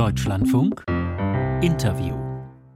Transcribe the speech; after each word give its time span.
Deutschlandfunk 0.00 0.86
Interview. 1.60 2.14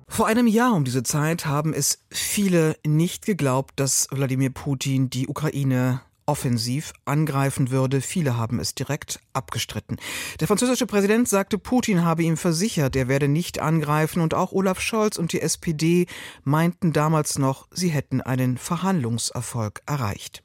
Vor 0.07 0.27
einem 0.27 0.47
Jahr 0.47 0.75
um 0.75 0.85
diese 0.85 1.03
Zeit 1.03 1.47
haben 1.47 1.73
es 1.73 2.05
viele 2.11 2.77
nicht 2.85 3.25
geglaubt, 3.25 3.81
dass 3.81 4.09
Wladimir 4.11 4.51
Putin 4.51 5.09
die 5.09 5.27
Ukraine 5.27 6.03
offensiv 6.27 6.93
angreifen 7.05 7.71
würde. 7.71 8.01
Viele 8.01 8.37
haben 8.37 8.59
es 8.59 8.75
direkt 8.75 9.21
abgestritten. 9.33 9.97
Der 10.41 10.47
französische 10.47 10.87
Präsident 10.87 11.29
sagte, 11.29 11.59
Putin 11.59 12.05
habe 12.05 12.23
ihm 12.23 12.37
versichert, 12.37 12.97
er 12.97 13.09
werde 13.09 13.29
nicht 13.29 13.59
angreifen 13.59 14.21
und 14.21 14.35
auch 14.35 14.53
Olaf 14.53 14.81
Scholz 14.81 15.19
und 15.19 15.33
die 15.33 15.41
SPD 15.41 16.07
meinten 16.45 16.93
damals 16.93 17.39
noch, 17.39 17.69
sie 17.71 17.89
hätten 17.89 18.21
einen 18.21 18.59
Verhandlungserfolg 18.59 19.83
erreicht. 19.87 20.43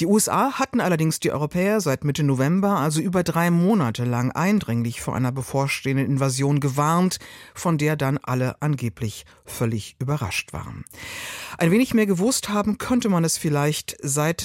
Die 0.00 0.06
USA 0.06 0.52
hatten 0.58 0.80
allerdings 0.80 1.20
die 1.20 1.32
Europäer 1.32 1.80
seit 1.80 2.04
Mitte 2.04 2.22
November, 2.22 2.78
also 2.78 3.00
über 3.00 3.22
drei 3.22 3.50
Monate 3.50 4.04
lang 4.04 4.32
eindringlich 4.32 5.00
vor 5.00 5.14
einer 5.14 5.32
bevorstehenden 5.32 6.06
Invasion 6.06 6.60
gewarnt, 6.60 7.18
von 7.54 7.78
der 7.78 7.96
dann 7.96 8.18
alle 8.18 8.60
angeblich 8.60 9.24
völlig 9.44 9.96
überrascht 9.98 10.52
waren. 10.52 10.84
Ein 11.58 11.70
wenig 11.70 11.94
mehr 11.94 12.06
gewusst 12.06 12.48
haben 12.48 12.78
könnte 12.78 13.08
man 13.08 13.24
es 13.24 13.38
vielleicht 13.38 13.96
seit 14.02 14.40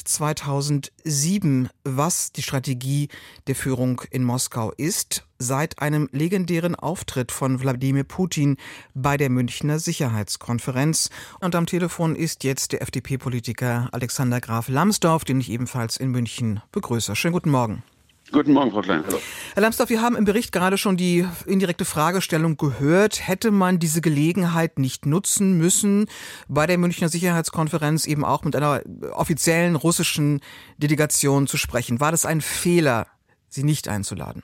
2007, 0.69 1.69
was 1.83 2.31
die 2.31 2.43
Strategie 2.43 3.09
der 3.47 3.55
Führung 3.55 4.01
in 4.11 4.23
Moskau 4.23 4.71
ist, 4.77 5.25
seit 5.39 5.81
einem 5.81 6.09
legendären 6.11 6.75
Auftritt 6.75 7.31
von 7.31 7.59
Wladimir 7.59 8.03
Putin 8.03 8.57
bei 8.93 9.17
der 9.17 9.29
Münchner 9.29 9.79
Sicherheitskonferenz. 9.79 11.09
Und 11.39 11.55
am 11.55 11.65
Telefon 11.65 12.15
ist 12.15 12.43
jetzt 12.43 12.71
der 12.73 12.81
FDP-Politiker 12.81 13.89
Alexander 13.91 14.39
Graf 14.39 14.69
Lambsdorff, 14.69 15.25
den 15.25 15.39
ich 15.39 15.49
ebenfalls 15.49 15.97
in 15.97 16.09
München 16.09 16.61
begrüße. 16.71 17.15
Schönen 17.15 17.33
guten 17.33 17.51
Morgen. 17.51 17.83
Guten 18.31 18.53
Morgen, 18.53 18.71
Frau 18.71 18.81
Klein. 18.81 19.03
Hallo. 19.07 19.19
Herr 19.55 19.61
Lambsdorff, 19.63 19.89
wir 19.89 20.01
haben 20.01 20.15
im 20.15 20.23
Bericht 20.23 20.51
gerade 20.51 20.77
schon 20.77 20.97
die 20.97 21.25
indirekte 21.47 21.83
Fragestellung 21.83 22.57
gehört. 22.57 23.27
Hätte 23.27 23.49
man 23.49 23.79
diese 23.79 24.02
Gelegenheit 24.02 24.77
nicht 24.77 25.07
nutzen 25.07 25.58
müssen, 25.58 26.05
bei 26.47 26.67
der 26.67 26.77
Münchner 26.77 27.09
Sicherheitskonferenz 27.09 28.05
eben 28.05 28.23
auch 28.23 28.44
mit 28.44 28.55
einer 28.55 28.81
offiziellen 29.13 29.75
russischen 29.75 30.41
Delegation 30.77 31.47
zu 31.47 31.57
sprechen? 31.57 32.00
War 32.00 32.11
das 32.11 32.25
ein 32.25 32.41
Fehler, 32.41 33.07
sie 33.47 33.63
nicht 33.63 33.88
einzuladen? 33.88 34.44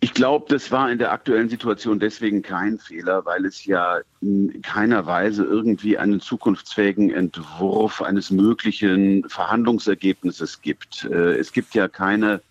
Ich 0.00 0.14
glaube, 0.14 0.46
das 0.48 0.70
war 0.70 0.90
in 0.92 0.98
der 0.98 1.10
aktuellen 1.10 1.48
Situation 1.48 1.98
deswegen 1.98 2.42
kein 2.42 2.78
Fehler, 2.78 3.24
weil 3.24 3.44
es 3.44 3.64
ja 3.64 3.98
in 4.20 4.62
keiner 4.62 5.06
Weise 5.06 5.42
irgendwie 5.44 5.98
einen 5.98 6.20
zukunftsfähigen 6.20 7.10
Entwurf 7.10 8.00
eines 8.00 8.30
möglichen 8.30 9.28
Verhandlungsergebnisses 9.28 10.62
gibt. 10.62 11.04
Äh, 11.04 11.36
es 11.38 11.52
gibt 11.52 11.74
ja 11.74 11.88
keine 11.88 12.42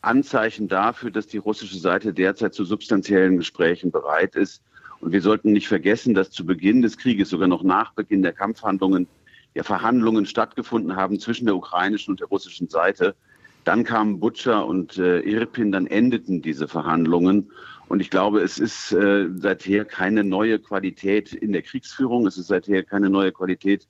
Anzeichen 0.00 0.66
dafür, 0.66 1.10
dass 1.10 1.26
die 1.26 1.36
russische 1.36 1.78
Seite 1.78 2.14
derzeit 2.14 2.54
zu 2.54 2.64
substanziellen 2.64 3.36
Gesprächen 3.36 3.90
bereit 3.90 4.34
ist. 4.34 4.62
Und 5.00 5.12
wir 5.12 5.20
sollten 5.20 5.52
nicht 5.52 5.68
vergessen, 5.68 6.14
dass 6.14 6.30
zu 6.30 6.46
Beginn 6.46 6.80
des 6.80 6.96
Krieges, 6.96 7.28
sogar 7.28 7.48
noch 7.48 7.62
nach 7.62 7.92
Beginn 7.92 8.22
der 8.22 8.32
Kampfhandlungen, 8.32 9.06
ja 9.54 9.62
Verhandlungen 9.62 10.24
stattgefunden 10.24 10.96
haben 10.96 11.20
zwischen 11.20 11.44
der 11.44 11.56
ukrainischen 11.56 12.12
und 12.12 12.20
der 12.20 12.28
russischen 12.28 12.68
Seite. 12.68 13.14
Dann 13.64 13.84
kamen 13.84 14.20
Butcher 14.20 14.66
und 14.66 14.98
äh, 14.98 15.20
Irpin, 15.20 15.72
dann 15.72 15.86
endeten 15.86 16.42
diese 16.42 16.68
Verhandlungen. 16.68 17.50
Und 17.88 18.00
ich 18.00 18.10
glaube, 18.10 18.40
es 18.40 18.58
ist 18.58 18.92
äh, 18.92 19.28
seither 19.34 19.84
keine 19.84 20.24
neue 20.24 20.58
Qualität 20.58 21.32
in 21.32 21.52
der 21.52 21.62
Kriegsführung, 21.62 22.26
es 22.26 22.38
ist 22.38 22.48
seither 22.48 22.82
keine 22.82 23.10
neue 23.10 23.32
Qualität 23.32 23.86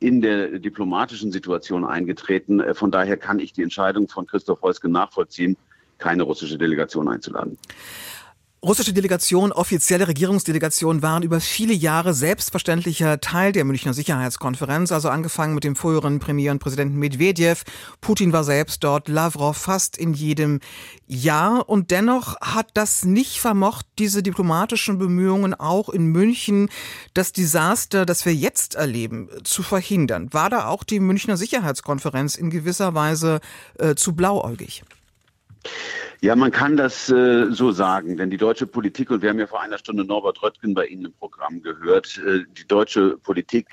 in 0.00 0.20
der 0.20 0.58
diplomatischen 0.58 1.32
Situation 1.32 1.84
eingetreten. 1.84 2.60
Äh, 2.60 2.74
von 2.74 2.90
daher 2.90 3.16
kann 3.16 3.38
ich 3.38 3.52
die 3.52 3.62
Entscheidung 3.62 4.08
von 4.08 4.26
Christoph 4.26 4.62
Heuske 4.62 4.88
nachvollziehen, 4.88 5.56
keine 5.98 6.24
russische 6.24 6.58
Delegation 6.58 7.08
einzuladen. 7.08 7.58
Russische 8.64 8.94
Delegationen, 8.94 9.52
offizielle 9.52 10.08
Regierungsdelegationen 10.08 11.02
waren 11.02 11.22
über 11.22 11.38
viele 11.38 11.74
Jahre 11.74 12.14
selbstverständlicher 12.14 13.20
Teil 13.20 13.52
der 13.52 13.66
Münchner 13.66 13.92
Sicherheitskonferenz, 13.92 14.90
also 14.90 15.10
angefangen 15.10 15.54
mit 15.54 15.64
dem 15.64 15.76
früheren 15.76 16.18
Premier 16.18 16.50
und 16.50 16.60
Präsidenten 16.60 16.98
Medvedev. 16.98 17.64
Putin 18.00 18.32
war 18.32 18.42
selbst 18.42 18.82
dort, 18.82 19.08
Lavrov 19.08 19.58
fast 19.58 19.98
in 19.98 20.14
jedem 20.14 20.60
Jahr. 21.06 21.68
Und 21.68 21.90
dennoch 21.90 22.40
hat 22.40 22.68
das 22.72 23.04
nicht 23.04 23.38
vermocht, 23.38 23.84
diese 23.98 24.22
diplomatischen 24.22 24.96
Bemühungen 24.96 25.52
auch 25.52 25.90
in 25.90 26.06
München, 26.06 26.70
das 27.12 27.32
Desaster, 27.32 28.06
das 28.06 28.24
wir 28.24 28.34
jetzt 28.34 28.76
erleben, 28.76 29.28
zu 29.42 29.62
verhindern. 29.62 30.32
War 30.32 30.48
da 30.48 30.68
auch 30.68 30.84
die 30.84 31.00
Münchner 31.00 31.36
Sicherheitskonferenz 31.36 32.36
in 32.36 32.48
gewisser 32.48 32.94
Weise 32.94 33.40
äh, 33.78 33.94
zu 33.94 34.14
blauäugig? 34.14 34.84
Ja, 36.20 36.36
man 36.36 36.50
kann 36.50 36.76
das 36.76 37.10
äh, 37.10 37.50
so 37.50 37.72
sagen, 37.72 38.16
denn 38.16 38.30
die 38.30 38.36
deutsche 38.36 38.66
Politik, 38.66 39.10
und 39.10 39.22
wir 39.22 39.30
haben 39.30 39.38
ja 39.38 39.46
vor 39.46 39.60
einer 39.60 39.78
Stunde 39.78 40.04
Norbert 40.04 40.42
Röttgen 40.42 40.74
bei 40.74 40.86
Ihnen 40.86 41.06
im 41.06 41.12
Programm 41.12 41.60
gehört, 41.62 42.18
äh, 42.18 42.44
die 42.56 42.66
deutsche 42.66 43.18
Politik 43.18 43.66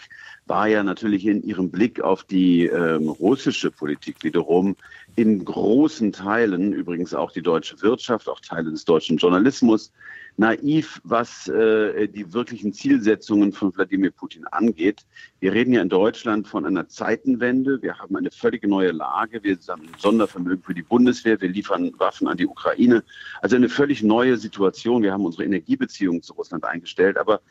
war 0.47 0.68
ja 0.68 0.84
natürlich 0.84 1.25
in 1.25 1.44
ihrem 1.44 1.72
Blick 1.72 2.01
auf 2.01 2.24
die 2.24 2.66
ähm, 2.66 3.07
russische 3.07 3.72
Politik 3.72 4.18
wiederum 4.24 4.75
in 5.16 5.46
großen 5.46 6.12
Teilen, 6.12 6.74
übrigens 6.74 7.13
auch 7.13 7.31
die 7.31 7.41
deutsche 7.41 7.81
Wirtschaft, 7.81 8.28
auch 8.28 8.40
Teile 8.41 8.72
des 8.72 8.84
deutschen 8.84 9.18
Journalismus, 9.18 9.94
naiv, 10.41 11.00
was 11.03 11.47
äh, 11.47 12.07
die 12.07 12.34
wirklichen 12.34 12.74
Zielsetzungen 12.74 13.53
von 13.53 13.74
Wladimir 13.75 14.09
Putin 14.09 14.46
angeht. 14.47 15.06
Wir 15.40 15.53
reden 15.53 15.72
ja 15.72 15.84
in 15.84 15.90
Deutschland 15.90 16.47
von 16.47 16.66
einer 16.66 16.88
Zeitenwende. 16.90 17.79
Wir 17.84 18.00
haben 18.00 18.16
eine 18.16 18.31
völlig 18.31 18.63
neue 18.63 18.91
Lage. 18.91 19.44
Wir 19.44 19.57
ein 19.68 19.88
Sondervermögen 20.00 20.63
für 20.63 20.74
die 20.74 20.81
Bundeswehr. 20.81 21.40
Wir 21.40 21.50
liefern 21.50 21.91
Waffen 22.00 22.28
an 22.28 22.38
die 22.38 22.47
Ukraine. 22.47 23.03
Also 23.41 23.56
eine 23.56 23.69
völlig 23.69 24.01
neue 24.01 24.35
Situation. 24.35 25.03
Wir 25.03 25.13
haben 25.13 25.25
unsere 25.25 25.46
Energiebeziehungen 25.46 26.24
zu 26.24 26.34
Russland 26.34 26.66
eingestellt. 26.66 27.18
Aber 27.18 27.41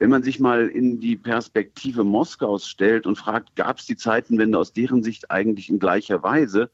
wenn 0.00 0.10
man 0.10 0.24
sich 0.24 0.40
mal 0.40 0.66
in 0.66 0.98
die 0.98 1.16
Perspektive 1.16 2.02
Moskaus 2.02 2.66
stellt 2.66 3.06
und 3.06 3.16
fragt, 3.16 3.54
gab 3.54 3.78
es 3.78 3.86
die 3.86 3.96
Zeitenwende 3.96 4.58
aus 4.58 4.72
deren 4.72 5.04
Sicht 5.04 5.30
eigentlich 5.30 5.70
in 5.70 5.78
gleicher 5.78 6.24
Weise? 6.24 6.68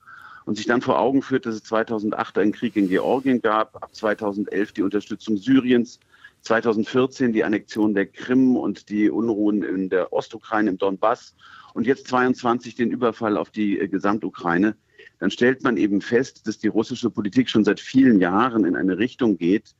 Und 0.46 0.54
sich 0.54 0.66
dann 0.66 0.80
vor 0.80 0.98
Augen 0.98 1.20
führt, 1.20 1.44
dass 1.44 1.56
es 1.56 1.64
2008 1.64 2.38
einen 2.38 2.52
Krieg 2.52 2.76
in 2.76 2.88
Georgien 2.88 3.42
gab, 3.42 3.82
ab 3.82 3.94
2011 3.94 4.72
die 4.72 4.82
Unterstützung 4.82 5.36
Syriens, 5.36 6.00
2014 6.42 7.32
die 7.32 7.44
Annexion 7.44 7.94
der 7.94 8.06
Krim 8.06 8.56
und 8.56 8.88
die 8.88 9.10
Unruhen 9.10 9.62
in 9.64 9.90
der 9.90 10.12
Ostukraine 10.12 10.70
im 10.70 10.78
Donbass 10.78 11.34
und 11.74 11.86
jetzt 11.86 12.06
22 12.06 12.76
den 12.76 12.90
Überfall 12.90 13.36
auf 13.36 13.50
die 13.50 13.78
äh, 13.78 13.88
Gesamtukraine, 13.88 14.76
dann 15.18 15.30
stellt 15.32 15.64
man 15.64 15.76
eben 15.76 16.00
fest, 16.00 16.46
dass 16.46 16.58
die 16.58 16.68
russische 16.68 17.10
Politik 17.10 17.50
schon 17.50 17.64
seit 17.64 17.80
vielen 17.80 18.20
Jahren 18.20 18.64
in 18.64 18.76
eine 18.76 18.98
Richtung 18.98 19.38
geht, 19.38 19.74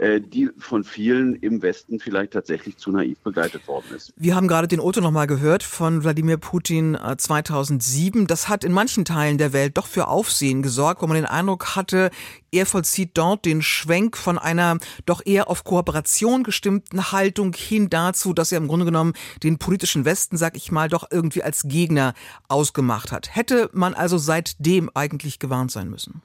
die 0.00 0.50
von 0.56 0.82
vielen 0.82 1.34
im 1.36 1.60
Westen 1.62 2.00
vielleicht 2.00 2.32
tatsächlich 2.32 2.78
zu 2.78 2.90
naiv 2.90 3.18
begleitet 3.20 3.68
worden 3.68 3.84
ist. 3.94 4.12
Wir 4.16 4.34
haben 4.34 4.48
gerade 4.48 4.66
den 4.66 4.80
Otto 4.80 5.00
nochmal 5.00 5.26
gehört 5.26 5.62
von 5.62 6.02
Wladimir 6.02 6.38
Putin 6.38 6.96
2007. 7.16 8.22
Äh, 8.22 8.26
das 8.26 8.48
hat 8.48 8.64
in 8.64 8.72
manchen 8.72 9.04
Teilen 9.04 9.36
der 9.36 9.52
Welt 9.52 9.76
doch 9.76 9.86
für 9.86 10.08
Aufsehen 10.08 10.62
gesorgt, 10.62 11.02
wo 11.02 11.06
man 11.06 11.16
den 11.16 11.26
Eindruck 11.26 11.76
hatte, 11.76 12.10
er 12.52 12.66
vollzieht 12.66 13.10
dort 13.14 13.44
den 13.44 13.62
Schwenk 13.62 14.16
von 14.16 14.38
einer 14.38 14.78
doch 15.06 15.24
eher 15.24 15.48
auf 15.48 15.64
Kooperation 15.64 16.42
gestimmten 16.42 17.12
Haltung 17.12 17.52
hin 17.52 17.90
dazu, 17.90 18.32
dass 18.32 18.50
er 18.50 18.58
im 18.58 18.68
Grunde 18.68 18.86
genommen 18.86 19.12
den 19.42 19.58
politischen 19.58 20.04
Westen, 20.04 20.36
sag 20.36 20.56
ich 20.56 20.72
mal, 20.72 20.88
doch 20.88 21.06
irgendwie 21.10 21.42
als 21.42 21.64
Gegner 21.64 22.14
ausgemacht 22.48 23.12
hat. 23.12 23.34
Hätte 23.34 23.70
man 23.72 23.94
also 23.94 24.18
seitdem 24.18 24.90
eigentlich 24.94 25.38
gewarnt 25.38 25.70
sein 25.70 25.90
müssen? 25.90 26.22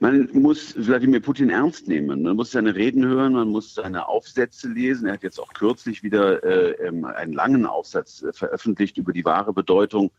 Man 0.00 0.28
muss 0.32 0.74
Wladimir 0.76 1.20
Putin 1.20 1.50
ernst 1.50 1.88
nehmen. 1.88 2.22
Man 2.22 2.36
muss 2.36 2.52
seine 2.52 2.74
Reden 2.74 3.04
hören, 3.04 3.34
man 3.34 3.48
muss 3.48 3.74
seine 3.74 4.08
Aufsätze 4.08 4.68
lesen. 4.68 5.06
Er 5.06 5.14
hat 5.14 5.22
jetzt 5.22 5.40
auch 5.40 5.52
kürzlich 5.52 6.02
wieder 6.02 6.42
äh, 6.42 6.86
ähm, 6.86 7.04
einen 7.04 7.32
langen 7.32 7.66
Aufsatz 7.66 8.22
äh, 8.22 8.32
veröffentlicht 8.32 8.98
über 8.98 9.12
die 9.12 9.24
wahre 9.24 9.52
Bedeutung 9.52 10.10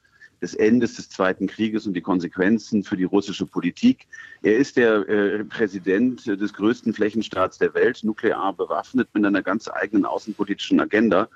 des 0.42 0.56
Endes 0.56 0.96
des 0.96 1.10
Zweiten 1.10 1.48
Krieges 1.48 1.86
und 1.86 1.94
die 1.94 2.02
Konsequenzen 2.02 2.84
für 2.84 2.98
die 2.98 3.04
russische 3.04 3.46
Politik. 3.46 4.08
Er 4.42 4.58
ist 4.58 4.76
der 4.76 5.08
äh, 5.08 5.44
Präsident 5.44 6.26
des 6.26 6.54
größten 6.54 6.94
Flächenstaats 6.94 7.60
der 7.60 7.74
Welt, 7.76 8.04
nuklear 8.04 8.54
bewaffnet 8.54 9.10
mit 9.14 9.24
einer 9.24 9.44
ganz 9.44 9.70
eigenen 9.70 10.06
außenpolitischen 10.06 10.80
Agenda. 10.80 11.30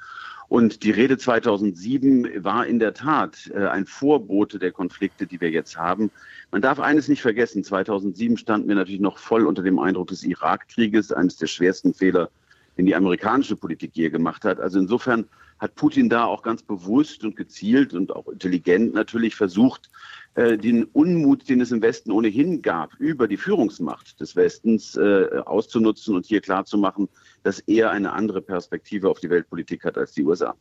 Und 0.47 0.83
die 0.83 0.91
Rede 0.91 1.17
2007 1.17 2.43
war 2.43 2.65
in 2.67 2.79
der 2.79 2.93
Tat 2.93 3.51
äh, 3.53 3.65
ein 3.67 3.85
Vorbote 3.85 4.59
der 4.59 4.71
Konflikte, 4.71 5.25
die 5.25 5.41
wir 5.41 5.49
jetzt 5.49 5.77
haben. 5.77 6.11
Man 6.51 6.61
darf 6.61 6.79
eines 6.79 7.07
nicht 7.07 7.21
vergessen, 7.21 7.63
2007 7.63 8.37
standen 8.37 8.67
wir 8.67 8.75
natürlich 8.75 9.01
noch 9.01 9.17
voll 9.17 9.47
unter 9.47 9.63
dem 9.63 9.79
Eindruck 9.79 10.07
des 10.07 10.23
Irakkrieges, 10.23 11.11
eines 11.11 11.37
der 11.37 11.47
schwersten 11.47 11.93
Fehler, 11.93 12.29
den 12.77 12.85
die 12.85 12.95
amerikanische 12.95 13.55
Politik 13.55 13.91
je 13.93 14.09
gemacht 14.09 14.45
hat. 14.45 14.59
Also 14.59 14.79
insofern 14.79 15.25
hat 15.59 15.75
Putin 15.75 16.09
da 16.09 16.25
auch 16.25 16.43
ganz 16.43 16.61
bewusst 16.61 17.23
und 17.23 17.35
gezielt 17.35 17.93
und 17.93 18.13
auch 18.15 18.27
intelligent 18.27 18.93
natürlich 18.93 19.35
versucht, 19.35 19.89
äh, 20.35 20.57
den 20.57 20.83
Unmut, 20.83 21.47
den 21.47 21.61
es 21.61 21.71
im 21.71 21.81
Westen 21.81 22.11
ohnehin 22.11 22.61
gab, 22.61 22.93
über 22.99 23.27
die 23.27 23.37
Führungsmacht 23.37 24.19
des 24.19 24.35
Westens 24.35 24.95
äh, 24.97 25.27
auszunutzen 25.45 26.15
und 26.15 26.25
hier 26.25 26.41
klarzumachen, 26.41 27.07
dass 27.45 27.59
er 27.59 27.91
eine 27.91 28.11
andere 28.11 28.41
Perspektive 28.41 29.07
auf 29.07 29.19
die 29.19 29.29
Weltpolitik 29.29 29.85
hat 29.85 29.99
als 29.99 30.13
die 30.13 30.23
USA. 30.23 30.55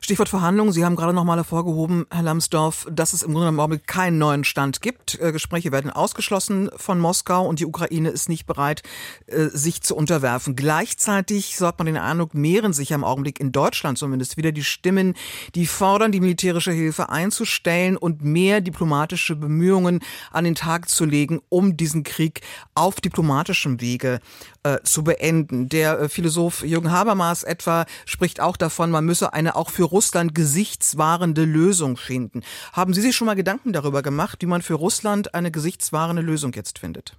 Stichwort 0.00 0.28
Verhandlungen. 0.28 0.72
Sie 0.72 0.84
haben 0.84 0.94
gerade 0.94 1.12
noch 1.12 1.24
mal 1.24 1.36
hervorgehoben, 1.36 2.06
Herr 2.08 2.22
Lambsdorff, 2.22 2.86
dass 2.90 3.12
es 3.12 3.24
im 3.24 3.32
Grunde 3.32 3.50
genommen 3.50 3.80
keinen 3.84 4.18
neuen 4.18 4.44
Stand 4.44 4.80
gibt. 4.80 5.18
Äh, 5.20 5.32
Gespräche 5.32 5.72
werden 5.72 5.90
ausgeschlossen 5.90 6.70
von 6.76 7.00
Moskau 7.00 7.46
und 7.48 7.58
die 7.58 7.66
Ukraine 7.66 8.10
ist 8.10 8.28
nicht 8.28 8.46
bereit, 8.46 8.84
äh, 9.26 9.46
sich 9.46 9.82
zu 9.82 9.96
unterwerfen. 9.96 10.54
Gleichzeitig, 10.54 11.56
so 11.56 11.66
hat 11.66 11.78
man 11.78 11.86
den 11.86 11.96
Eindruck, 11.96 12.32
mehren 12.32 12.72
sich 12.72 12.92
im 12.92 13.02
Augenblick 13.02 13.40
in 13.40 13.50
Deutschland 13.50 13.98
zumindest 13.98 14.36
wieder 14.36 14.52
die 14.52 14.62
Stimmen, 14.62 15.14
die 15.56 15.66
fordern, 15.66 16.12
die 16.12 16.20
militärische 16.20 16.70
Hilfe 16.70 17.08
einzustellen 17.08 17.96
und 17.96 18.22
mehr 18.22 18.60
diplomatische 18.60 19.34
Bemühungen 19.34 19.98
an 20.30 20.44
den 20.44 20.54
Tag 20.54 20.88
zu 20.88 21.04
legen, 21.04 21.40
um 21.48 21.76
diesen 21.76 22.04
Krieg 22.04 22.42
auf 22.76 23.00
diplomatischem 23.00 23.80
Wege 23.80 24.20
äh, 24.62 24.78
zu 24.82 25.04
beenden. 25.04 25.68
Der 25.68 25.98
äh, 26.00 26.08
Philosoph 26.08 26.62
Jürgen 26.62 26.92
Habermas 26.92 27.42
etwa 27.42 27.86
spricht 28.04 28.40
auch 28.40 28.56
davon, 28.56 28.90
man 28.90 29.04
müsse 29.04 29.32
eine 29.32 29.56
auch 29.56 29.70
für 29.70 29.84
Russland 29.84 30.34
gesichtswahrende 30.34 31.44
Lösung 31.44 31.96
finden. 31.96 32.42
Haben 32.72 32.92
Sie 32.92 33.00
sich 33.00 33.16
schon 33.16 33.26
mal 33.26 33.36
Gedanken 33.36 33.72
darüber 33.72 34.02
gemacht, 34.02 34.42
wie 34.42 34.46
man 34.46 34.62
für 34.62 34.74
Russland 34.74 35.34
eine 35.34 35.50
gesichtswahrende 35.50 36.22
Lösung 36.22 36.52
jetzt 36.54 36.78
findet? 36.78 37.16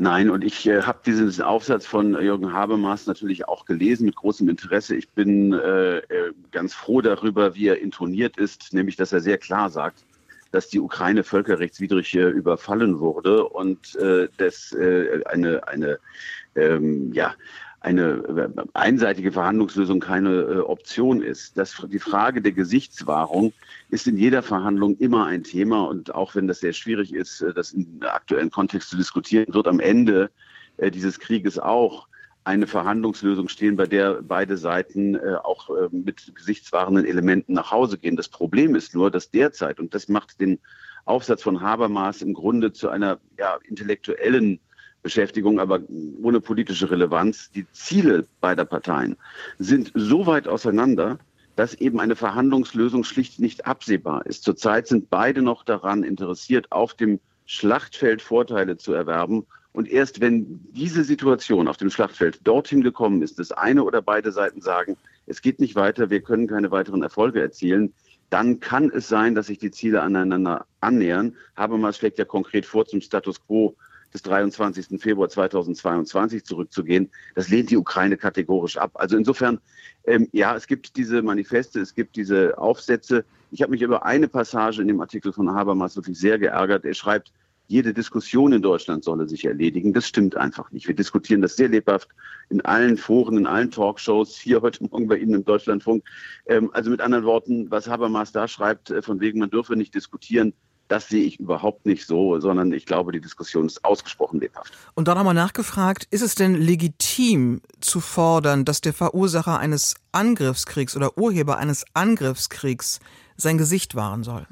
Nein, 0.00 0.30
und 0.30 0.44
ich 0.44 0.66
äh, 0.66 0.82
habe 0.82 1.00
diesen 1.04 1.42
Aufsatz 1.42 1.84
von 1.84 2.12
Jürgen 2.12 2.52
Habermas 2.52 3.06
natürlich 3.06 3.48
auch 3.48 3.64
gelesen 3.64 4.06
mit 4.06 4.14
großem 4.14 4.48
Interesse. 4.48 4.94
Ich 4.94 5.08
bin 5.10 5.52
äh, 5.52 5.98
äh, 5.98 6.32
ganz 6.52 6.72
froh 6.72 7.00
darüber, 7.00 7.56
wie 7.56 7.66
er 7.66 7.80
intoniert 7.80 8.36
ist, 8.38 8.72
nämlich 8.72 8.94
dass 8.94 9.12
er 9.12 9.20
sehr 9.20 9.38
klar 9.38 9.70
sagt, 9.70 10.04
dass 10.50 10.68
die 10.68 10.80
Ukraine 10.80 11.24
völkerrechtswidrig 11.24 12.14
äh, 12.14 12.28
überfallen 12.28 13.00
wurde 13.00 13.44
und 13.44 13.96
äh, 13.96 14.28
dass 14.36 14.72
äh, 14.72 15.22
eine, 15.26 15.66
eine 15.68 15.98
ähm, 16.56 17.12
ja, 17.12 17.34
eine 17.80 18.50
äh, 18.56 18.62
einseitige 18.74 19.30
Verhandlungslösung 19.30 20.00
keine 20.00 20.30
äh, 20.30 20.58
Option 20.58 21.22
ist. 21.22 21.56
Das, 21.56 21.86
die 21.88 21.98
Frage 21.98 22.42
der 22.42 22.52
Gesichtswahrung 22.52 23.52
ist 23.90 24.06
in 24.06 24.16
jeder 24.16 24.42
Verhandlung 24.42 24.96
immer 24.98 25.26
ein 25.26 25.44
Thema 25.44 25.84
und 25.86 26.14
auch 26.14 26.34
wenn 26.34 26.48
das 26.48 26.60
sehr 26.60 26.72
schwierig 26.72 27.14
ist, 27.14 27.44
das 27.54 27.72
im 27.72 28.00
aktuellen 28.02 28.50
Kontext 28.50 28.90
zu 28.90 28.96
diskutieren, 28.96 29.46
wird 29.54 29.68
am 29.68 29.80
Ende 29.80 30.30
dieses 30.92 31.18
Krieges 31.18 31.58
auch 31.58 32.07
eine 32.48 32.66
Verhandlungslösung 32.66 33.48
stehen, 33.48 33.76
bei 33.76 33.86
der 33.86 34.22
beide 34.22 34.56
Seiten 34.56 35.16
äh, 35.16 35.34
auch 35.44 35.68
äh, 35.68 35.88
mit 35.92 36.32
gesichtswahrenden 36.34 37.04
Elementen 37.04 37.52
nach 37.52 37.70
Hause 37.70 37.98
gehen. 37.98 38.16
Das 38.16 38.28
Problem 38.28 38.74
ist 38.74 38.94
nur, 38.94 39.10
dass 39.10 39.30
derzeit, 39.30 39.78
und 39.78 39.94
das 39.94 40.08
macht 40.08 40.40
den 40.40 40.58
Aufsatz 41.04 41.42
von 41.42 41.60
Habermas 41.60 42.22
im 42.22 42.32
Grunde 42.32 42.72
zu 42.72 42.88
einer 42.88 43.20
ja, 43.38 43.58
intellektuellen 43.68 44.60
Beschäftigung, 45.02 45.60
aber 45.60 45.80
ohne 46.22 46.40
politische 46.40 46.90
Relevanz. 46.90 47.50
Die 47.50 47.70
Ziele 47.72 48.26
beider 48.40 48.64
Parteien 48.64 49.16
sind 49.58 49.92
so 49.94 50.26
weit 50.26 50.48
auseinander, 50.48 51.18
dass 51.54 51.74
eben 51.74 52.00
eine 52.00 52.16
Verhandlungslösung 52.16 53.04
schlicht 53.04 53.40
nicht 53.40 53.66
absehbar 53.66 54.24
ist. 54.24 54.42
Zurzeit 54.42 54.86
sind 54.86 55.10
beide 55.10 55.42
noch 55.42 55.64
daran 55.64 56.02
interessiert, 56.02 56.72
auf 56.72 56.94
dem 56.94 57.20
Schlachtfeld 57.44 58.22
Vorteile 58.22 58.78
zu 58.78 58.94
erwerben. 58.94 59.46
Und 59.78 59.88
erst 59.88 60.20
wenn 60.20 60.58
diese 60.72 61.04
Situation 61.04 61.68
auf 61.68 61.76
dem 61.76 61.88
Schlachtfeld 61.88 62.40
dorthin 62.42 62.82
gekommen 62.82 63.22
ist, 63.22 63.38
dass 63.38 63.52
eine 63.52 63.84
oder 63.84 64.02
beide 64.02 64.32
Seiten 64.32 64.60
sagen, 64.60 64.96
es 65.26 65.40
geht 65.40 65.60
nicht 65.60 65.76
weiter, 65.76 66.10
wir 66.10 66.20
können 66.20 66.48
keine 66.48 66.72
weiteren 66.72 67.04
Erfolge 67.04 67.40
erzielen, 67.40 67.94
dann 68.28 68.58
kann 68.58 68.90
es 68.90 69.06
sein, 69.06 69.36
dass 69.36 69.46
sich 69.46 69.58
die 69.58 69.70
Ziele 69.70 70.02
aneinander 70.02 70.66
annähern. 70.80 71.36
Habermas 71.54 71.96
schlägt 71.96 72.18
ja 72.18 72.24
konkret 72.24 72.66
vor, 72.66 72.86
zum 72.86 73.00
Status 73.00 73.40
quo 73.46 73.76
des 74.12 74.22
23. 74.22 75.00
Februar 75.00 75.28
2022 75.28 76.42
zurückzugehen. 76.42 77.08
Das 77.36 77.48
lehnt 77.48 77.70
die 77.70 77.76
Ukraine 77.76 78.16
kategorisch 78.16 78.78
ab. 78.78 78.90
Also 78.94 79.16
insofern, 79.16 79.60
ähm, 80.08 80.28
ja, 80.32 80.56
es 80.56 80.66
gibt 80.66 80.96
diese 80.96 81.22
Manifeste, 81.22 81.78
es 81.78 81.94
gibt 81.94 82.16
diese 82.16 82.58
Aufsätze. 82.58 83.24
Ich 83.52 83.62
habe 83.62 83.70
mich 83.70 83.82
über 83.82 84.04
eine 84.04 84.26
Passage 84.26 84.82
in 84.82 84.88
dem 84.88 85.00
Artikel 85.00 85.32
von 85.32 85.54
Habermas 85.54 85.94
wirklich 85.94 86.18
sehr 86.18 86.40
geärgert. 86.40 86.84
Er 86.84 86.94
schreibt, 86.94 87.32
jede 87.68 87.92
Diskussion 87.92 88.52
in 88.52 88.62
Deutschland 88.62 89.04
solle 89.04 89.28
sich 89.28 89.44
erledigen. 89.44 89.92
Das 89.92 90.08
stimmt 90.08 90.36
einfach 90.36 90.72
nicht. 90.72 90.88
Wir 90.88 90.96
diskutieren 90.96 91.42
das 91.42 91.54
sehr 91.54 91.68
lebhaft 91.68 92.08
in 92.48 92.62
allen 92.62 92.96
Foren, 92.96 93.36
in 93.36 93.46
allen 93.46 93.70
Talkshows, 93.70 94.36
hier 94.36 94.62
heute 94.62 94.84
Morgen 94.84 95.06
bei 95.06 95.18
Ihnen 95.18 95.34
im 95.34 95.44
Deutschlandfunk. 95.44 96.02
Ähm, 96.46 96.70
also 96.72 96.90
mit 96.90 97.02
anderen 97.02 97.24
Worten, 97.24 97.70
was 97.70 97.86
Habermas 97.86 98.32
da 98.32 98.48
schreibt, 98.48 98.90
äh, 98.90 99.02
von 99.02 99.20
wegen, 99.20 99.38
man 99.38 99.50
dürfe 99.50 99.76
nicht 99.76 99.94
diskutieren, 99.94 100.54
das 100.88 101.08
sehe 101.08 101.24
ich 101.24 101.38
überhaupt 101.38 101.84
nicht 101.84 102.06
so, 102.06 102.40
sondern 102.40 102.72
ich 102.72 102.86
glaube, 102.86 103.12
die 103.12 103.20
Diskussion 103.20 103.66
ist 103.66 103.84
ausgesprochen 103.84 104.40
lebhaft. 104.40 104.72
Und 104.94 105.06
dann 105.06 105.18
nochmal 105.18 105.34
nachgefragt, 105.34 106.06
ist 106.10 106.22
es 106.22 106.34
denn 106.34 106.54
legitim 106.54 107.60
zu 107.80 108.00
fordern, 108.00 108.64
dass 108.64 108.80
der 108.80 108.94
Verursacher 108.94 109.58
eines 109.58 109.94
Angriffskriegs 110.12 110.96
oder 110.96 111.18
Urheber 111.18 111.58
eines 111.58 111.84
Angriffskriegs 111.92 113.00
sein 113.36 113.58
Gesicht 113.58 113.94
wahren 113.94 114.24
soll? 114.24 114.46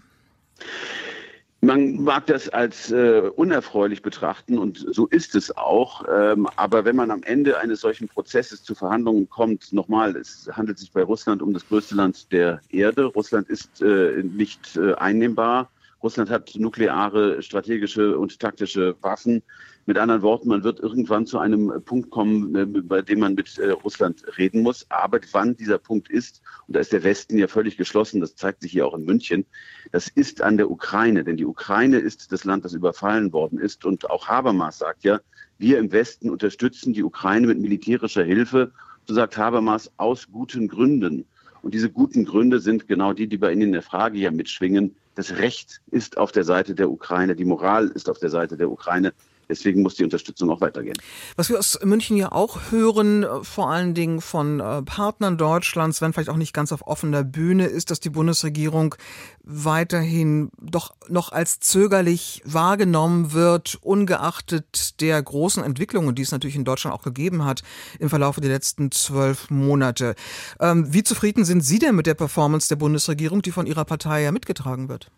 Man 1.67 2.05
mag 2.05 2.27
das 2.27 2.49
als 2.49 2.93
äh, 2.93 3.29
unerfreulich 3.35 4.01
betrachten 4.01 4.57
und 4.57 4.87
so 4.93 5.07
ist 5.07 5.35
es 5.35 5.57
auch. 5.57 6.05
Ähm, 6.09 6.47
aber 6.55 6.85
wenn 6.85 6.95
man 6.95 7.11
am 7.11 7.25
Ende 7.25 7.59
eines 7.59 7.81
solchen 7.81 8.07
Prozesses 8.07 8.63
zu 8.63 8.77
Verhandlungen 8.77 9.29
kommt, 9.29 9.73
nochmal, 9.73 10.15
es 10.15 10.49
handelt 10.53 10.79
sich 10.79 10.93
bei 10.93 11.03
Russland 11.03 11.43
um 11.43 11.53
das 11.53 11.67
größte 11.67 11.97
Land 11.97 12.31
der 12.31 12.61
Erde. 12.71 13.07
Russland 13.07 13.49
ist 13.49 13.83
äh, 13.83 14.23
nicht 14.23 14.77
äh, 14.77 14.95
einnehmbar. 14.95 15.69
Russland 16.03 16.31
hat 16.31 16.55
nukleare, 16.57 17.43
strategische 17.43 18.19
und 18.19 18.39
taktische 18.39 18.97
Waffen. 19.01 19.43
Mit 19.87 19.99
anderen 19.99 20.23
Worten, 20.23 20.49
man 20.49 20.65
wird 20.65 20.81
irgendwann 20.81 21.27
zu 21.27 21.39
einem 21.39 21.73
Punkt 21.85 22.11
kommen, 22.11 22.55
äh, 22.55 22.67
bei 22.67 23.03
dem 23.03 23.21
man 23.21 23.35
mit 23.35 23.57
äh, 23.59 23.71
Russland 23.71 24.23
reden 24.37 24.63
muss. 24.63 24.85
Aber 24.89 25.21
wann 25.33 25.57
dieser 25.57 25.79
Punkt 25.79 26.11
ist, 26.11 26.43
und 26.67 26.75
da 26.75 26.81
ist 26.81 26.93
der 26.93 27.05
Westen 27.05 27.39
ja 27.39 27.47
völlig 27.47 27.77
geschlossen, 27.77 28.21
das 28.21 28.35
zeigt 28.35 28.63
sich 28.63 28.73
hier 28.73 28.87
auch 28.87 28.95
in 28.95 29.05
München, 29.05 29.47
das 29.93 30.09
ist 30.09 30.43
an 30.43 30.57
der 30.57 30.71
Ukraine. 30.71 31.25
Denn 31.25 31.37
die 31.37 31.47
Ukraine 31.47 31.99
ist 31.99 32.33
das 32.33 32.45
Land, 32.45 32.65
das 32.65 32.75
überfallen 32.75 33.33
worden 33.33 33.59
ist. 33.59 33.85
Und 33.85 34.11
auch 34.11 34.27
Habermas 34.29 34.79
sagt 34.79 35.05
ja, 35.05 35.21
wir 35.59 35.79
im 35.79 35.93
Westen 35.93 36.31
unterstützen 36.31 36.93
die 36.93 37.05
Ukraine 37.05 37.47
mit 37.47 37.59
militärischer 37.59 38.25
Hilfe. 38.25 38.73
So 39.07 39.15
sagt 39.15 39.37
Habermas 39.39 39.91
aus 39.97 40.29
guten 40.31 40.69
Gründen. 40.69 41.25
Und 41.63 41.75
diese 41.75 41.91
guten 41.91 42.25
Gründe 42.25 42.59
sind 42.61 42.87
genau 42.87 43.13
die, 43.13 43.29
die 43.29 43.39
bei 43.39 43.53
Ihnen 43.53 43.63
in 43.63 43.73
der 43.73 43.83
Frage 43.83 44.19
ja 44.19 44.31
mitschwingen. 44.31 44.95
Das 45.17 45.39
Recht 45.39 45.81
ist 45.91 46.19
auf 46.19 46.31
der 46.31 46.45
Seite 46.45 46.75
der 46.75 46.91
Ukraine, 46.91 47.35
die 47.35 47.47
Moral 47.47 47.89
ist 47.89 48.11
auf 48.11 48.19
der 48.19 48.29
Seite 48.29 48.59
der 48.59 48.71
Ukraine. 48.71 49.15
Deswegen 49.49 49.83
muss 49.83 49.95
die 49.95 50.05
Unterstützung 50.05 50.51
auch 50.51 50.61
weitergehen. 50.61 50.97
Was 51.37 51.49
wir 51.49 51.59
aus 51.59 51.79
München 51.85 52.17
ja 52.17 52.33
auch 52.33 52.71
hören, 52.71 53.23
äh, 53.23 53.45
vor 53.45 53.71
allen 53.71 53.95
Dingen 53.95 54.21
von 54.21 54.61
äh, 54.61 54.83
Partnern 54.83 55.39
Deutschlands, 55.39 56.01
wenn 56.01 56.13
vielleicht 56.13 56.31
auch 56.31 56.37
nicht 56.37 56.53
ganz 56.53 56.73
auf 56.73 56.87
offener 56.87 57.25
Bühne, 57.25 57.67
ist, 57.67 57.91
dass 57.91 58.01
die 58.01 58.11
Bundesregierung 58.11 58.97
weiterhin 59.45 60.51
doch 60.61 60.95
noch 61.09 61.31
als 61.31 61.61
zögerlich 61.61 62.43
wahrgenommen 62.45 63.33
wird, 63.33 63.79
ungeachtet 63.83 65.01
der 65.01 65.23
großen 65.23 65.63
Entwicklungen, 65.63 66.15
die 66.15 66.23
es 66.23 66.33
natürlich 66.33 66.57
in 66.57 66.65
Deutschland 66.65 66.95
auch 66.95 67.03
gegeben 67.03 67.45
hat 67.45 67.63
im 68.01 68.11
Verlauf 68.11 68.41
der 68.41 68.51
letzten 68.51 68.91
zwölf 68.91 69.51
Monate. 69.51 70.15
Ähm, 70.61 70.93
wie 70.93 71.05
zufrieden 71.05 71.45
sind 71.45 71.61
Sie 71.61 71.79
denn 71.79 71.95
mit 71.95 72.07
der 72.07 72.15
Performance 72.15 72.69
der 72.69 72.77
Bundesregierung, 72.77 73.43
die 73.43 73.53
von 73.53 73.67
Ihrer 73.67 73.85
Partei 73.85 74.23
ja 74.23 74.33
mitgetragen 74.33 74.89
wird? 74.89 75.11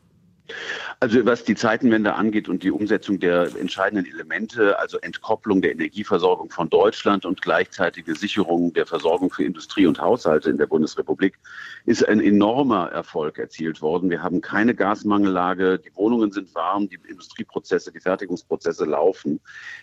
Also 1.01 1.25
was 1.25 1.45
die 1.45 1.55
Zeitenwende 1.55 2.15
angeht 2.15 2.49
und 2.49 2.65
die 2.65 2.73
Umsetzung 2.73 3.21
der 3.21 3.55
entscheidenden 3.55 4.05
Elemente, 4.05 4.77
also 4.81 4.99
Entkopplung 4.99 5.63
der 5.63 5.71
Energieversorgung 5.71 6.51
von 6.51 6.69
Deutschland 6.69 7.25
und 7.25 7.41
gleichzeitige 7.41 8.17
Sicherung 8.17 8.73
der 8.73 8.85
Versorgung 8.85 9.31
für 9.31 9.45
Industrie 9.45 9.87
und 9.87 10.01
Haushalte 10.01 10.51
in 10.51 10.59
der 10.59 10.67
Bundesrepublik, 10.67 11.39
ist 11.87 12.09
ein 12.09 12.21
enormer 12.21 12.91
Erfolg 12.91 13.39
erzielt 13.39 13.81
worden. 13.81 14.11
Wir 14.11 14.25
haben 14.25 14.41
keine 14.41 14.75
Gasmangellage, 14.75 15.79
die 15.79 15.95
Wohnungen 15.95 16.33
sind 16.33 16.53
warm, 16.57 16.89
die 16.89 16.99
Industrieprozesse, 17.09 17.93
die 17.93 18.01
Fertigungsprozesse 18.01 18.85
laufen. 18.85 19.39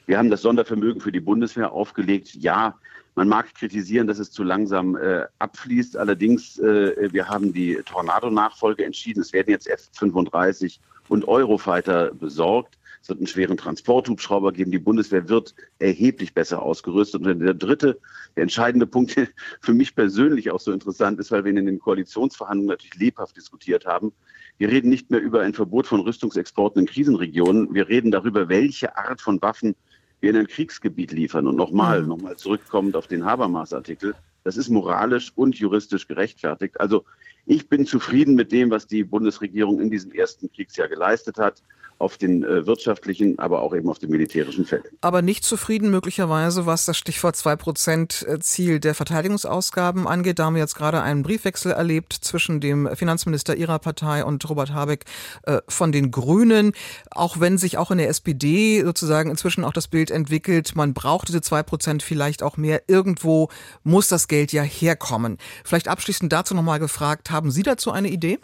Wir 0.07 0.17
haben 0.17 0.29
das 0.29 0.41
Sondervermögen 0.41 0.99
für 0.99 1.13
die 1.13 1.21
Bundeswehr 1.21 1.71
aufgelegt. 1.71 2.35
Ja, 2.35 2.77
man 3.15 3.29
mag 3.29 3.55
kritisieren, 3.55 4.07
dass 4.07 4.19
es 4.19 4.31
zu 4.31 4.43
langsam 4.43 4.97
äh, 4.97 5.23
abfließt. 5.39 5.95
Allerdings, 5.95 6.59
äh, 6.59 7.07
wir 7.13 7.29
haben 7.29 7.53
die 7.53 7.75
Tornado-Nachfolge 7.85 8.83
entschieden. 8.83 9.21
Es 9.21 9.31
werden 9.31 9.51
jetzt 9.51 9.69
F-35 9.69 10.79
und 11.09 11.27
Eurofighter 11.27 12.13
besorgt. 12.13 12.77
Es 13.01 13.09
wird 13.09 13.19
einen 13.19 13.27
schweren 13.27 13.57
Transporthubschrauber 13.57 14.51
geben. 14.51 14.71
Die 14.71 14.79
Bundeswehr 14.79 15.29
wird 15.29 15.53
erheblich 15.77 16.33
besser 16.33 16.63
ausgerüstet. 16.63 17.23
Und 17.23 17.39
der 17.39 17.53
dritte, 17.53 17.99
der 18.35 18.43
entscheidende 18.43 18.87
Punkt, 18.87 19.15
der 19.15 19.27
für 19.61 19.73
mich 19.73 19.95
persönlich 19.95 20.49
auch 20.49 20.59
so 20.59 20.71
interessant 20.71 21.19
ist, 21.19 21.29
weil 21.29 21.43
wir 21.43 21.55
in 21.55 21.65
den 21.67 21.79
Koalitionsverhandlungen 21.79 22.69
natürlich 22.69 22.95
lebhaft 22.95 23.37
diskutiert 23.37 23.85
haben. 23.85 24.11
Wir 24.57 24.69
reden 24.69 24.89
nicht 24.89 25.11
mehr 25.11 25.21
über 25.21 25.41
ein 25.41 25.53
Verbot 25.53 25.85
von 25.85 25.99
Rüstungsexporten 25.99 26.81
in 26.81 26.87
Krisenregionen. 26.87 27.73
Wir 27.73 27.87
reden 27.87 28.09
darüber, 28.09 28.49
welche 28.49 28.97
Art 28.97 29.21
von 29.21 29.39
Waffen 29.41 29.75
wir 30.21 30.31
in 30.31 30.37
ein 30.37 30.47
Kriegsgebiet 30.47 31.11
liefern. 31.11 31.45
Und 31.45 31.57
nochmal, 31.57 32.01
mhm. 32.01 32.07
nochmal 32.07 32.37
zurückkommend 32.37 32.95
auf 32.95 33.05
den 33.05 33.23
Habermas-Artikel. 33.23 34.15
Das 34.45 34.57
ist 34.57 34.69
moralisch 34.69 35.31
und 35.35 35.55
juristisch 35.55 36.07
gerechtfertigt. 36.07 36.79
Also 36.79 37.03
ich 37.47 37.67
bin 37.67 37.87
zufrieden 37.87 38.35
mit 38.35 38.51
dem, 38.51 38.69
was 38.69 38.85
die 38.85 39.03
Bundesregierung 39.03 39.81
in 39.81 39.89
diesem 39.89 40.11
ersten 40.11 40.51
Kriegsjahr 40.51 40.87
geleistet 40.87 41.37
hat 41.39 41.63
auf 41.97 42.17
den 42.17 42.43
äh, 42.43 42.65
wirtschaftlichen, 42.65 43.39
aber 43.39 43.61
auch 43.61 43.73
eben 43.73 43.89
auf 43.89 43.99
dem 43.99 44.09
militärischen 44.09 44.65
Feld. 44.65 44.83
Aber 45.01 45.21
nicht 45.21 45.45
zufrieden 45.45 45.89
möglicherweise, 45.89 46.65
was 46.65 46.85
das 46.85 46.97
Stichwort 46.97 47.35
2-Prozent-Ziel 47.35 48.81
der 48.81 48.95
Verteidigungsausgaben 48.95 50.05
angeht. 50.05 50.39
Da 50.39 50.45
haben 50.45 50.55
wir 50.55 50.61
jetzt 50.61 50.75
gerade 50.75 51.01
einen 51.01 51.23
Briefwechsel 51.23 51.71
erlebt 51.71 52.11
zwischen 52.13 52.59
dem 52.59 52.93
Finanzminister 52.95 53.55
Ihrer 53.55 53.79
Partei 53.79 54.25
und 54.25 54.47
Robert 54.49 54.73
Habeck 54.73 55.05
äh, 55.43 55.59
von 55.69 55.93
den 55.93 56.11
Grünen. 56.11 56.73
Auch 57.11 57.39
wenn 57.39 57.57
sich 57.57 57.77
auch 57.77 57.91
in 57.91 57.97
der 57.97 58.09
SPD 58.09 58.83
sozusagen 58.83 59.29
inzwischen 59.29 59.63
auch 59.63 59.73
das 59.73 59.87
Bild 59.87 60.11
entwickelt, 60.11 60.75
man 60.75 60.93
braucht 60.93 61.29
diese 61.29 61.41
2 61.41 61.63
Prozent 61.63 62.03
vielleicht 62.03 62.43
auch 62.43 62.57
mehr. 62.57 62.83
Irgendwo 62.87 63.47
muss 63.83 64.09
das 64.09 64.27
Geld 64.27 64.34
ja 64.43 64.63
herkommen. 64.63 65.37
Vielleicht 65.63 65.87
abschließend 65.87 66.31
dazu 66.31 66.55
nochmal 66.55 66.79
gefragt, 66.79 67.31
haben 67.31 67.51
Sie 67.51 67.63
dazu 67.63 67.91
eine 67.91 68.09
Idee? 68.09 68.39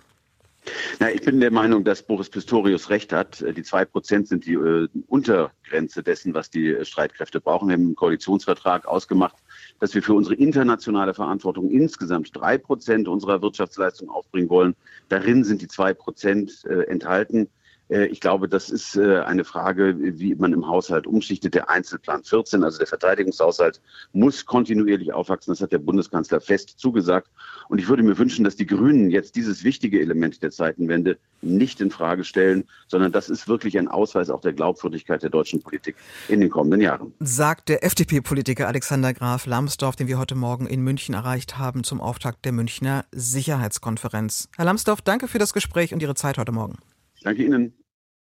Na, 1.00 1.10
ich 1.12 1.22
bin 1.22 1.40
der 1.40 1.52
Meinung, 1.52 1.84
dass 1.84 2.04
Boris 2.04 2.30
Pistorius 2.30 2.90
recht 2.90 3.12
hat. 3.12 3.42
Äh, 3.42 3.54
die 3.54 3.64
zwei 3.64 3.84
Prozent 3.84 4.28
sind 4.28 4.46
die 4.46 4.54
äh, 4.54 4.88
Untergrenze 5.08 6.04
dessen, 6.04 6.34
was 6.34 6.50
die 6.50 6.68
äh, 6.68 6.86
Streitkräfte 6.86 7.42
brauchen. 7.42 7.70
Wir 7.70 7.74
haben 7.74 7.90
im 7.90 7.96
Koalitionsvertrag 7.96 8.86
ausgemacht, 8.86 9.38
dass 9.80 9.96
wir 9.96 10.04
für 10.04 10.14
unsere 10.14 10.36
internationale 10.36 11.14
Verantwortung 11.14 11.72
insgesamt 11.72 12.36
drei 12.36 12.58
Prozent 12.60 13.08
unserer 13.08 13.42
Wirtschaftsleistung 13.42 14.10
aufbringen 14.10 14.50
wollen. 14.50 14.76
Darin 15.10 15.44
sind 15.44 15.62
die 15.62 15.68
zwei 15.68 15.94
Prozent 15.94 16.64
äh, 16.66 16.84
enthalten. 16.84 17.50
Äh, 17.92 18.06
ich 18.06 18.22
glaube, 18.22 18.48
das 18.48 18.70
ist 18.70 18.96
äh, 18.96 19.20
eine 19.20 19.44
Frage, 19.44 19.96
wie 20.00 20.34
man 20.36 20.54
im 20.54 20.68
Haushalt 20.68 21.06
umschichtet. 21.06 21.54
Der 21.54 21.70
Einzelplan 21.70 22.24
14, 22.24 22.64
also 22.64 22.78
der 22.80 22.88
Verteidigungshaushalt, 22.88 23.82
muss 24.14 24.46
kontinuierlich 24.46 25.14
aufwachsen. 25.14 25.52
Das 25.52 25.62
hat 25.62 25.72
der 25.72 25.80
Bundeskanzler 25.80 26.40
fest 26.42 26.76
zugesagt. 26.78 27.30
Und 27.70 27.80
ich 27.80 27.88
würde 27.88 28.04
mir 28.04 28.18
wünschen, 28.18 28.44
dass 28.44 28.56
die 28.56 28.66
Grünen 28.66 29.12
jetzt 29.12 29.36
dieses 29.36 29.64
wichtige 29.64 30.00
Element 30.00 30.42
der 30.42 30.52
Zeitenwende 30.52 31.18
nicht 31.42 31.82
in 31.82 31.92
Frage 31.92 32.24
stellen, 32.24 32.66
sondern 32.88 33.12
das 33.12 33.30
ist 33.30 33.48
wirklich 33.48 33.78
ein 33.78 33.88
Ausweis 33.88 34.30
auch 34.30 34.42
der 34.42 34.54
Glaubwürdigkeit 34.54 35.24
der 35.24 35.30
deutschen 35.30 35.62
Politik 35.62 35.96
in 36.30 36.40
den 36.40 36.50
kommenden 36.50 36.82
Jahren. 36.82 37.14
Sagt 37.20 37.70
der 37.70 37.84
FDP-Politiker 37.84 38.68
Alexander 38.68 39.14
Graf 39.14 39.46
Lambsdorff, 39.46 39.96
den 39.96 40.08
wir 40.08 40.20
heute 40.20 40.36
Morgen 40.36 40.68
in 40.68 40.82
München 40.82 41.16
erreicht 41.16 41.58
haben 41.58 41.84
zum 41.84 42.00
Auftakt 42.00 42.46
der 42.46 42.52
Münchner 42.52 43.06
Sicherheitskonferenz. 43.12 44.50
Herr 44.56 44.66
Lambsdorff, 44.66 45.02
danke 45.02 45.28
für 45.28 45.40
das 45.40 45.54
Gespräch 45.54 45.94
und 45.94 46.02
Ihre 46.02 46.16
Zeit 46.16 46.38
heute 46.38 46.52
Morgen. 46.52 46.78
Danke 47.24 47.44
Ihnen. 47.44 47.74